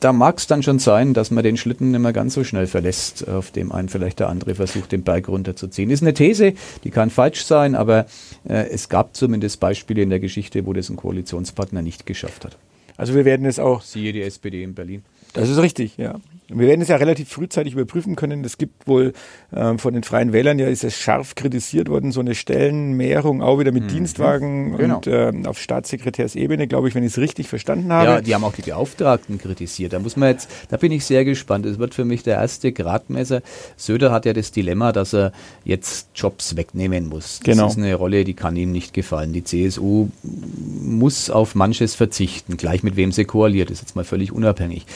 [0.00, 2.66] da mag es dann schon sein, dass man den Schlitten nicht mehr ganz so schnell
[2.66, 5.90] verlässt, auf dem einen vielleicht der andere versucht, den Berg runterzuziehen.
[5.90, 6.54] Ist eine These,
[6.84, 8.06] die kann falsch sein, aber
[8.48, 12.56] äh, es gab zumindest Beispiele in der Geschichte, wo das ein Koalitionspartner nicht geschafft hat.
[12.96, 13.82] Also wir werden es auch.
[13.82, 15.04] Siehe die SPD in Berlin.
[15.32, 16.20] Das ist richtig, ja.
[16.52, 18.44] Wir werden es ja relativ frühzeitig überprüfen können.
[18.44, 19.12] Es gibt wohl
[19.54, 23.58] ähm, von den Freien Wählern ja ist es scharf kritisiert worden, so eine Stellenmehrung auch
[23.58, 23.88] wieder mit mhm.
[23.88, 24.96] Dienstwagen genau.
[24.96, 28.10] und ähm, auf Staatssekretärsebene, glaube ich, wenn ich es richtig verstanden habe.
[28.10, 29.92] Ja, die haben auch die Beauftragten kritisiert.
[29.92, 31.66] Da muss man jetzt, da bin ich sehr gespannt.
[31.66, 33.42] Es wird für mich der erste Gradmesser.
[33.76, 35.32] Söder hat ja das Dilemma, dass er
[35.64, 37.40] jetzt Jobs wegnehmen muss.
[37.40, 37.68] Das genau.
[37.68, 39.32] ist eine Rolle, die kann ihm nicht gefallen.
[39.32, 44.32] Die CSU muss auf manches verzichten, gleich mit wem sie koaliert, ist jetzt mal völlig
[44.32, 44.86] unabhängig.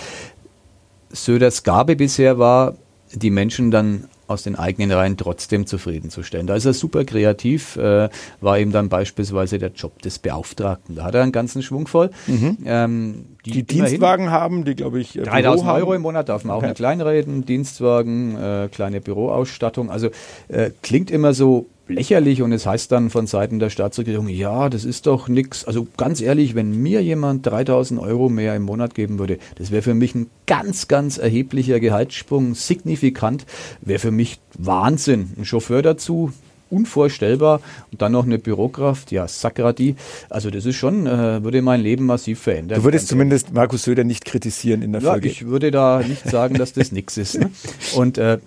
[1.15, 2.75] Söders Gabe bisher war,
[3.13, 6.47] die Menschen dann aus den eigenen Reihen trotzdem zufriedenzustellen.
[6.47, 8.09] Da ist er super kreativ, äh,
[8.41, 10.97] war eben dann beispielsweise der Job des Beauftragten.
[10.97, 12.11] Da hat er einen ganzen Schwung voll.
[12.27, 12.59] Mhm.
[12.65, 16.59] Ähm, die, die Dienstwagen haben, die glaube ich 3000 Euro im Monat darf man auch
[16.59, 16.69] okay.
[16.69, 19.91] nicht kleinreden, Dienstwagen, äh, kleine Büroausstattung.
[19.91, 20.09] Also
[20.49, 24.85] äh, klingt immer so lächerlich und es heißt dann von Seiten der Staatsregierung, ja, das
[24.85, 25.65] ist doch nichts.
[25.65, 29.83] Also ganz ehrlich, wenn mir jemand 3000 Euro mehr im Monat geben würde, das wäre
[29.83, 33.45] für mich ein ganz, ganz erheblicher Gehaltssprung, signifikant,
[33.81, 35.33] wäre für mich Wahnsinn.
[35.37, 36.33] Ein Chauffeur dazu,
[36.71, 37.61] unvorstellbar
[37.93, 39.97] und dann noch eine Bürokraft, ja, Sakrati.
[40.31, 42.79] Also das ist schon, äh, würde mein Leben massiv verändern.
[42.79, 45.29] Du würdest zumindest Markus Söder nicht kritisieren in der ja, Folge.
[45.29, 47.39] Ich würde da nicht sagen, dass das nichts ist.
[47.39, 47.51] Ne?
[47.95, 48.39] Und äh,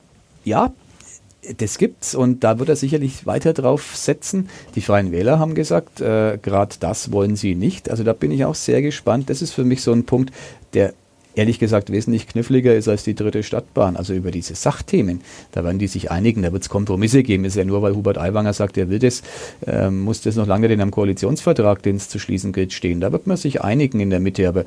[0.43, 0.73] ja,
[1.57, 4.49] das gibt's und da wird er sicherlich weiter drauf setzen.
[4.75, 7.89] Die Freien Wähler haben gesagt, äh, gerade das wollen sie nicht.
[7.89, 9.29] Also da bin ich auch sehr gespannt.
[9.29, 10.33] Das ist für mich so ein Punkt,
[10.73, 10.93] der
[11.37, 13.95] ehrlich gesagt wesentlich kniffliger ist als die dritte Stadtbahn.
[13.95, 15.21] Also über diese Sachthemen,
[15.51, 17.45] da werden die sich einigen, da wird es Kompromisse geben.
[17.45, 19.21] ist ja nur, weil Hubert Aiwanger sagt, er will das,
[19.65, 22.99] äh, muss das noch lange in einem Koalitionsvertrag, den es zu schließen gilt, stehen.
[22.99, 24.47] Da wird man sich einigen in der Mitte.
[24.49, 24.63] Aber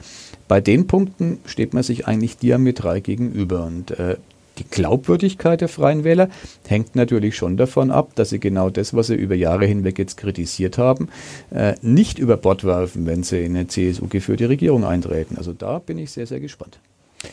[0.49, 3.65] bei den Punkten steht man sich eigentlich diametral gegenüber.
[3.65, 4.17] Und äh,
[4.61, 6.29] die Glaubwürdigkeit der Freien Wähler
[6.67, 10.17] hängt natürlich schon davon ab, dass sie genau das, was sie über Jahre hinweg jetzt
[10.17, 11.09] kritisiert haben,
[11.51, 15.37] äh, nicht über Bord werfen, wenn sie in eine CSU-geführte Regierung eintreten.
[15.39, 16.79] Also da bin ich sehr, sehr gespannt.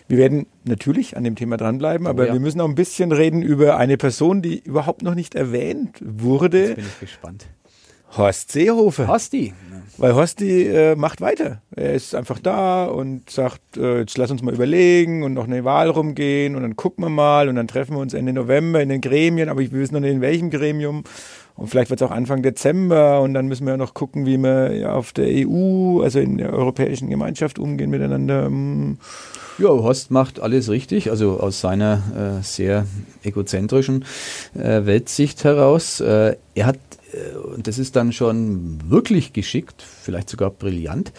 [0.07, 2.33] Wir werden natürlich an dem Thema dranbleiben, aber oh ja.
[2.33, 6.67] wir müssen auch ein bisschen reden über eine Person, die überhaupt noch nicht erwähnt wurde.
[6.67, 7.45] Jetzt bin ich gespannt.
[8.17, 9.07] Horst Seehofer.
[9.07, 9.53] Horsti.
[9.97, 11.61] Weil Horsti äh, macht weiter.
[11.75, 15.63] Er ist einfach da und sagt, äh, jetzt lass uns mal überlegen und noch eine
[15.63, 18.89] Wahl rumgehen und dann gucken wir mal und dann treffen wir uns Ende November in
[18.89, 21.03] den Gremien, aber ich wissen noch nicht in welchem Gremium.
[21.55, 24.75] Und vielleicht wird es auch Anfang Dezember und dann müssen wir noch gucken, wie wir
[24.75, 28.45] ja, auf der EU, also in der Europäischen Gemeinschaft umgehen miteinander.
[28.45, 28.99] Hm.
[29.57, 32.85] Ja, Horst macht alles richtig, also aus seiner äh, sehr
[33.23, 34.05] egozentrischen
[34.53, 35.99] äh, Weltsicht heraus.
[35.99, 36.77] Äh, er hat
[37.43, 41.11] und das ist dann schon wirklich geschickt, vielleicht sogar brillant,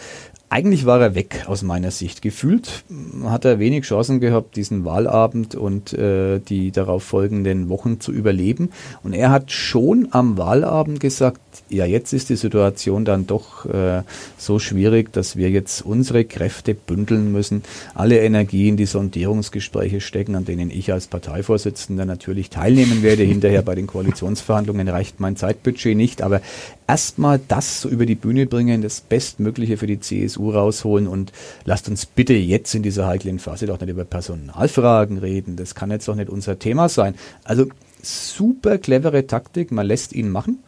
[0.51, 2.23] eigentlich war er weg aus meiner Sicht.
[2.23, 2.85] Gefühlt
[3.25, 8.71] hat er wenig Chancen gehabt, diesen Wahlabend und äh, die darauf folgenden Wochen zu überleben.
[9.03, 14.03] Und er hat schon am Wahlabend gesagt, ja, jetzt ist die Situation dann doch äh,
[14.39, 17.63] so schwierig, dass wir jetzt unsere Kräfte bündeln müssen,
[17.95, 23.23] alle Energie in die Sondierungsgespräche stecken, an denen ich als Parteivorsitzender natürlich teilnehmen werde.
[23.23, 26.41] Hinterher bei den Koalitionsverhandlungen reicht mein Zeitbudget nicht, aber
[26.87, 31.33] erstmal das so über die Bühne bringen, das Bestmögliche für die CSU rausholen und
[31.65, 35.57] lasst uns bitte jetzt in dieser heiklen Phase doch nicht über Personalfragen reden.
[35.57, 37.15] Das kann jetzt doch nicht unser Thema sein.
[37.45, 37.67] Also
[38.03, 40.59] super clevere Taktik, man lässt ihn machen.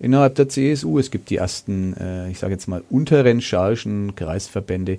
[0.00, 0.98] innerhalb der CSU.
[0.98, 4.98] Es gibt die ersten, äh, ich sage jetzt mal, unteren Chargen, Kreisverbände,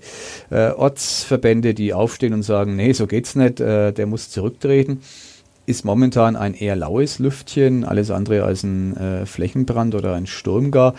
[0.50, 5.02] äh, Ortsverbände, die aufstehen und sagen, nee, so geht's nicht, äh, der muss zurücktreten.
[5.66, 10.72] Ist momentan ein eher laues Lüftchen, alles andere als ein äh, Flächenbrand oder ein Sturm
[10.72, 10.96] gar.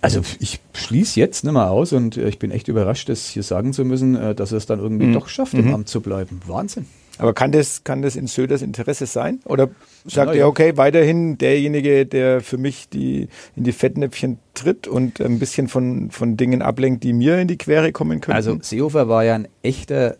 [0.00, 3.42] Also ich schließe jetzt nicht mehr aus und äh, ich bin echt überrascht, das hier
[3.42, 5.14] sagen zu müssen, äh, dass er es dann irgendwie mhm.
[5.14, 5.74] doch schafft, im mhm.
[5.74, 6.40] Amt zu bleiben.
[6.46, 6.86] Wahnsinn.
[7.18, 9.40] Aber kann das, kann das in Söders Interesse sein?
[9.44, 9.70] Oder
[10.04, 15.38] sagt er, okay, weiterhin derjenige, der für mich die, in die Fettnäpfchen tritt und ein
[15.38, 18.34] bisschen von, von Dingen ablenkt, die mir in die Quere kommen können?
[18.34, 20.16] Also Seehofer war ja ein echter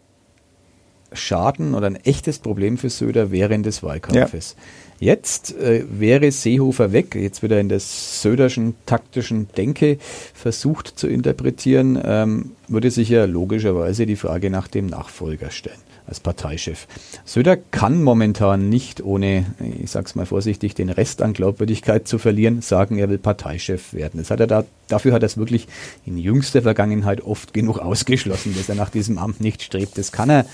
[1.13, 4.57] Schaden oder ein echtes Problem für Söder während des Wahlkampfes.
[4.57, 4.63] Ja.
[5.01, 9.99] Jetzt äh, wäre Seehofer weg, jetzt wird er in der söderschen taktischen Denke
[10.35, 15.77] versucht zu interpretieren, ähm, würde sich ja logischerweise die Frage nach dem Nachfolger stellen
[16.07, 16.87] als Parteichef.
[17.25, 19.47] Söder kann momentan nicht, ohne,
[19.83, 24.19] ich sag's mal vorsichtig, den Rest an Glaubwürdigkeit zu verlieren, sagen, er will Parteichef werden.
[24.19, 25.67] Das hat er da, dafür hat er es wirklich
[26.07, 29.99] in jüngster Vergangenheit oft genug ausgeschlossen, dass er nach diesem Amt nicht strebt.
[29.99, 30.47] Das kann er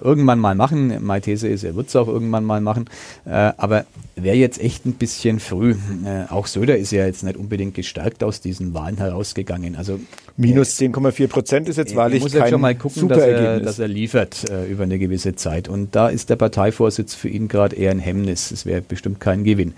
[0.00, 1.04] irgendwann mal machen.
[1.04, 2.88] Meine These ist, er wird es auch irgendwann mal machen.
[3.26, 3.84] Äh, aber
[4.14, 5.74] wäre jetzt echt ein bisschen früh.
[6.04, 9.74] Äh, auch Söder ist ja jetzt nicht unbedingt gestärkt aus diesen Wahlen herausgegangen.
[9.74, 9.98] Also
[10.36, 13.78] Minus 10,4 Prozent ist jetzt wahrlich muss kein jetzt schon mal gucken, dass er, dass
[13.80, 15.68] er liefert äh, über eine gewisse Zeit.
[15.68, 18.52] Und da ist der Parteivorsitz für ihn gerade eher ein Hemmnis.
[18.52, 19.74] Es wäre bestimmt kein Gewinn.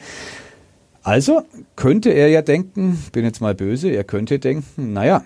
[1.03, 1.43] Also
[1.77, 5.23] könnte er ja denken, bin jetzt mal böse, er könnte denken, naja,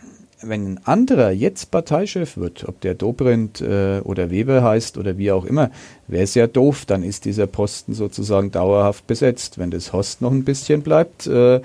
[0.48, 5.32] wenn ein anderer jetzt Parteichef wird, ob der Dobrindt äh, oder Weber heißt oder wie
[5.32, 5.70] auch immer,
[6.06, 9.58] wäre es ja doof, dann ist dieser Posten sozusagen dauerhaft besetzt.
[9.58, 11.60] Wenn das Host noch ein bisschen bleibt, äh,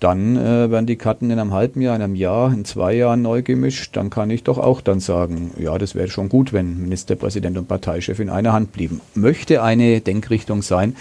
[0.00, 3.22] dann äh, werden die Karten in einem halben Jahr, in einem Jahr, in zwei Jahren
[3.22, 3.96] neu gemischt.
[3.96, 7.68] Dann kann ich doch auch dann sagen, ja, das wäre schon gut, wenn Ministerpräsident und
[7.68, 9.00] Parteichef in einer Hand blieben.
[9.14, 10.96] Möchte eine Denkrichtung sein,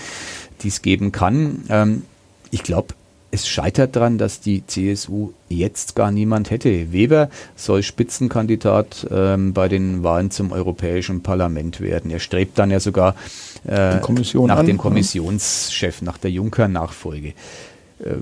[0.61, 1.63] die es geben kann.
[1.69, 2.03] Ähm,
[2.51, 2.93] ich glaube,
[3.31, 6.93] es scheitert daran, dass die CSU jetzt gar niemand hätte.
[6.93, 12.11] Weber soll Spitzenkandidat ähm, bei den Wahlen zum Europäischen Parlament werden.
[12.11, 13.15] Er strebt dann ja sogar
[13.67, 14.65] äh, nach an.
[14.65, 17.33] dem Kommissionschef, nach der Juncker-Nachfolge.
[17.99, 18.15] Äh,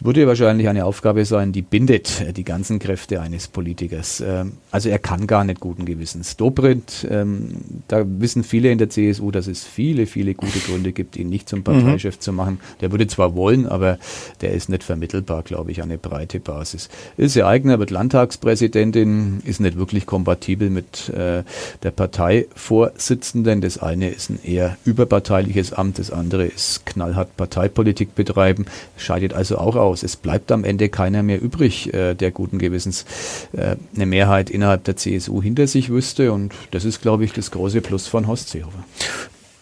[0.00, 4.20] würde wahrscheinlich eine Aufgabe sein, die bindet äh, die ganzen Kräfte eines Politikers.
[4.20, 6.36] Ähm, also er kann gar nicht guten Gewissens.
[6.36, 7.50] Dobrindt, ähm,
[7.86, 11.48] da wissen viele in der CSU, dass es viele, viele gute Gründe gibt, ihn nicht
[11.48, 12.20] zum Parteichef mhm.
[12.20, 12.60] zu machen.
[12.80, 13.98] Der würde zwar wollen, aber
[14.40, 16.88] der ist nicht vermittelbar, glaube ich, eine breite Basis.
[17.16, 21.44] Ist ja Eigner, wird Landtagspräsidentin, ist nicht wirklich kompatibel mit äh,
[21.84, 23.60] der Parteivorsitzenden.
[23.60, 28.66] Das eine ist ein eher überparteiliches Amt, das andere ist knallhart Parteipolitik betreiben
[29.12, 30.02] scheidet also auch aus.
[30.02, 33.04] Es bleibt am Ende keiner mehr übrig, äh, der guten Gewissens
[33.52, 36.32] äh, eine Mehrheit innerhalb der CSU hinter sich wüsste.
[36.32, 38.84] Und das ist, glaube ich, das große Plus von Horst Seehofer.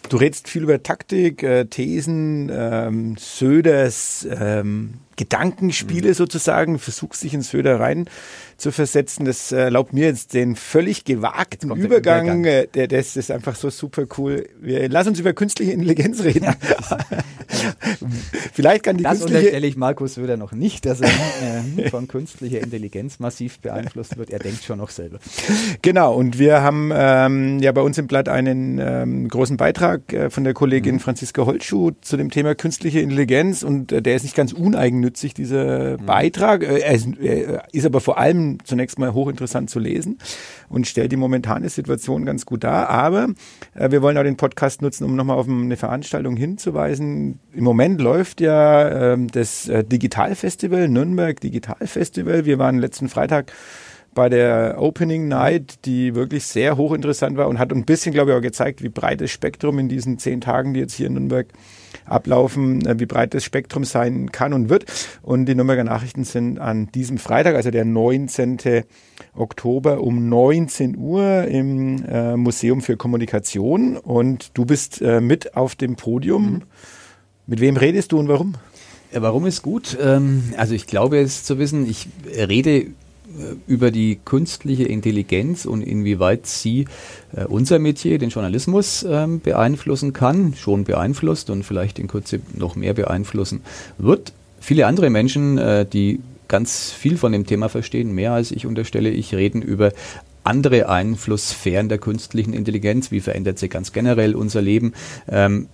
[0.08, 6.14] Du redest viel über Taktik, äh, Thesen, ähm, Söders ähm, Gedankenspiele mhm.
[6.14, 8.06] sozusagen, versuchst dich in Söder rein
[8.60, 9.24] zu versetzen.
[9.24, 11.82] Das erlaubt mir jetzt den völlig gewagten Übergang.
[11.82, 12.44] Der, Übergang.
[12.44, 14.48] Äh, der, das ist einfach so super cool.
[14.60, 16.44] Wir, lass uns über künstliche Intelligenz reden.
[16.44, 16.54] Ja,
[18.52, 19.38] Vielleicht kann die das künstliche...
[19.38, 24.30] unterstelle ich Markus Söder noch nicht, dass er äh, von künstlicher Intelligenz massiv beeinflusst wird.
[24.30, 25.18] Er denkt schon noch selber.
[25.82, 30.30] Genau, und wir haben ähm, ja bei uns im Blatt einen ähm, großen Beitrag äh,
[30.30, 31.00] von der Kollegin mhm.
[31.00, 35.98] Franziska Holtschuh zu dem Thema künstliche Intelligenz und äh, der ist nicht ganz uneigennützig, dieser
[35.98, 36.06] mhm.
[36.06, 36.62] Beitrag.
[36.62, 40.18] Äh, er ist, er ist aber vor allem zunächst mal hochinteressant zu lesen
[40.68, 42.88] und stellt die momentane Situation ganz gut dar.
[42.88, 43.28] Aber
[43.74, 47.40] äh, wir wollen auch den Podcast nutzen, um nochmal auf eine Veranstaltung hinzuweisen.
[47.52, 52.44] Im Moment läuft ja äh, das äh, Digitalfestival, Nürnberg Digitalfestival.
[52.44, 53.52] Wir waren letzten Freitag
[54.14, 58.36] bei der Opening Night, die wirklich sehr hochinteressant war und hat ein bisschen, glaube ich,
[58.36, 61.46] auch gezeigt, wie breit das Spektrum in diesen zehn Tagen, die jetzt hier in Nürnberg
[62.04, 64.84] ablaufen, äh, wie breit das Spektrum sein kann und wird.
[65.22, 68.84] Und die Nürnberger Nachrichten sind an diesem Freitag, also der 19.
[69.34, 75.76] Oktober um 19 Uhr im äh, Museum für Kommunikation und du bist äh, mit auf
[75.76, 76.52] dem Podium.
[76.52, 76.62] Mhm.
[77.46, 78.54] Mit wem redest du und warum?
[79.12, 79.98] Warum ist gut?
[80.00, 82.86] Ähm, also ich glaube es zu wissen, ich rede
[83.66, 86.86] über die künstliche Intelligenz und inwieweit sie
[87.34, 92.76] äh, unser Metier, den Journalismus, ähm, beeinflussen kann, schon beeinflusst und vielleicht in Kürze noch
[92.76, 93.62] mehr beeinflussen
[93.98, 94.32] wird.
[94.60, 99.10] Viele andere Menschen, äh, die ganz viel von dem Thema verstehen, mehr als ich unterstelle
[99.10, 99.92] ich, reden über
[100.42, 103.10] andere Einflusssphären der künstlichen Intelligenz.
[103.10, 104.94] Wie verändert sie ganz generell unser Leben?
[105.28, 105.68] Ähm,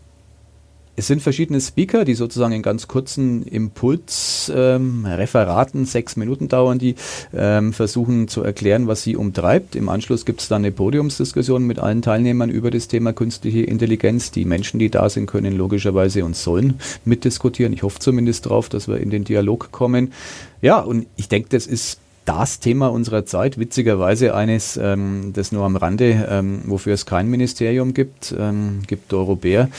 [0.96, 6.94] es sind verschiedene Speaker, die sozusagen in ganz kurzen Impulsreferaten, ähm, sechs Minuten dauern, die
[7.34, 9.76] ähm, versuchen zu erklären, was sie umtreibt.
[9.76, 14.30] Im Anschluss gibt es dann eine Podiumsdiskussion mit allen Teilnehmern über das Thema künstliche Intelligenz.
[14.30, 17.74] Die Menschen, die da sind, können logischerweise und sollen mitdiskutieren.
[17.74, 20.14] Ich hoffe zumindest darauf, dass wir in den Dialog kommen.
[20.62, 25.64] Ja, und ich denke, das ist das Thema unserer Zeit, witzigerweise eines, ähm, das nur
[25.64, 29.70] am Rande, ähm, wofür es kein Ministerium gibt, ähm, gibt Europäer,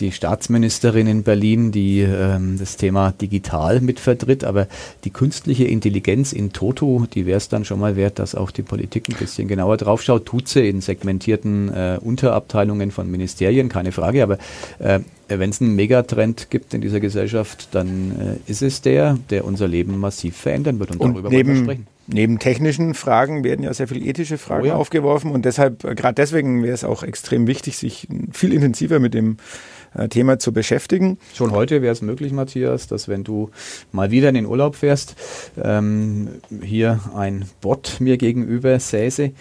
[0.00, 4.68] die Staatsministerin in Berlin, die ähm, das Thema digital mitvertritt, aber
[5.04, 8.62] die künstliche Intelligenz in Toto, die wäre es dann schon mal wert, dass auch die
[8.62, 14.22] Politik ein bisschen genauer draufschaut, tut sie in segmentierten äh, Unterabteilungen von Ministerien, keine Frage,
[14.22, 14.38] aber
[14.78, 19.46] äh, wenn es einen Megatrend gibt in dieser Gesellschaft, dann äh, ist es der, der
[19.46, 20.90] unser Leben massiv verändern wird.
[20.90, 21.93] Und, und darüber wollen wir sprechen.
[22.06, 24.74] Neben technischen Fragen werden ja sehr viele ethische Fragen oh ja.
[24.74, 29.14] aufgeworfen und deshalb, äh, gerade deswegen wäre es auch extrem wichtig, sich viel intensiver mit
[29.14, 29.38] dem
[29.94, 31.18] äh, Thema zu beschäftigen.
[31.34, 33.50] Schon heute wäre es möglich, Matthias, dass wenn du
[33.92, 35.16] mal wieder in den Urlaub fährst,
[35.62, 36.28] ähm,
[36.62, 39.32] hier ein Bot mir gegenüber säße,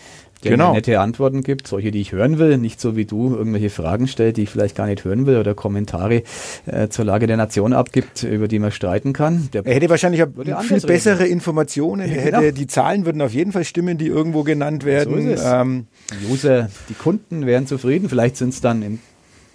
[0.44, 0.74] der genau.
[0.74, 4.38] nette Antworten gibt, solche, die ich hören will, nicht so wie du irgendwelche Fragen stellt,
[4.38, 6.24] die ich vielleicht gar nicht hören will oder Kommentare
[6.66, 9.50] äh, zur Lage der Nation abgibt, über die man streiten kann.
[9.54, 10.24] Der er hätte wahrscheinlich
[10.62, 11.34] viel bessere reden.
[11.34, 12.52] Informationen, er hätte, genau.
[12.52, 15.38] die Zahlen würden auf jeden Fall stimmen, die irgendwo genannt werden.
[15.38, 15.44] So.
[15.44, 19.00] Ähm, die User, die Kunden wären zufrieden, vielleicht sind es dann in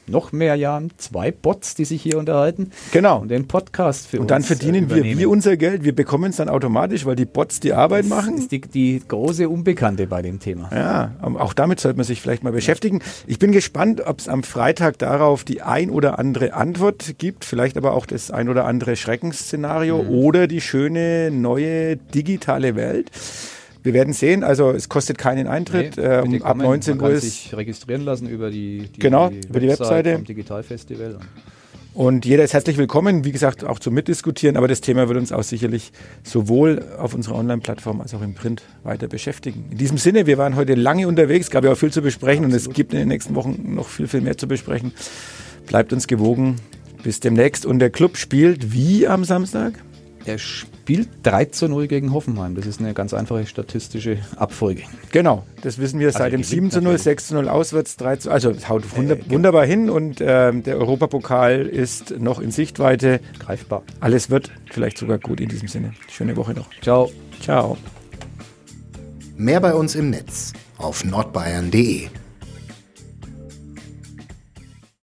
[0.08, 2.70] noch mehr Jahren zwei Bots, die sich hier unterhalten.
[2.92, 3.20] Genau.
[3.20, 4.22] Und den Podcast für und uns.
[4.22, 5.84] Und dann verdienen äh, wir, wir unser Geld.
[5.84, 8.34] Wir bekommen es dann automatisch, weil die Bots die Arbeit das machen.
[8.34, 10.70] Das ist die, die, große Unbekannte bei dem Thema.
[10.72, 13.00] Ja, auch damit sollte man sich vielleicht mal beschäftigen.
[13.26, 17.76] Ich bin gespannt, ob es am Freitag darauf die ein oder andere Antwort gibt, vielleicht
[17.76, 20.10] aber auch das ein oder andere Schreckensszenario mhm.
[20.10, 23.10] oder die schöne neue digitale Welt.
[23.82, 24.44] Wir werden sehen.
[24.44, 25.96] Also es kostet keinen Eintritt.
[25.96, 29.60] Nee, ähm, ab 19 Uhr ist sich registrieren lassen über die, die genau die über
[29.60, 31.18] die Webseite vom Digitalfestival.
[31.94, 34.56] Und jeder ist herzlich willkommen, wie gesagt, auch zum Mitdiskutieren.
[34.56, 35.90] Aber das Thema wird uns auch sicherlich
[36.22, 39.66] sowohl auf unserer Online-Plattform als auch im Print weiter beschäftigen.
[39.72, 42.66] In diesem Sinne, wir waren heute lange unterwegs, gab ja auch viel zu besprechen Absolut.
[42.66, 44.92] und es gibt in den nächsten Wochen noch viel, viel mehr zu besprechen.
[45.66, 46.56] Bleibt uns gewogen.
[47.02, 47.66] Bis demnächst.
[47.66, 49.72] Und der Club spielt wie am Samstag?
[50.24, 52.54] Er spielt 3 zu 0 gegen Hoffenheim.
[52.54, 54.82] Das ist eine ganz einfache statistische Abfolge.
[55.12, 58.16] Genau, das wissen wir also seit dem 7 zu 0, 6 zu 0 auswärts, 3
[58.16, 59.34] zu Also es haut wunder, äh, genau.
[59.34, 63.20] wunderbar hin und äh, der Europapokal ist noch in Sichtweite.
[63.38, 63.82] Greifbar.
[64.00, 65.92] Alles wird vielleicht sogar gut in diesem Sinne.
[66.10, 66.68] Schöne Woche noch.
[66.80, 67.10] Ciao.
[67.40, 67.76] Ciao.
[69.36, 72.08] Mehr bei uns im Netz auf nordbayern.de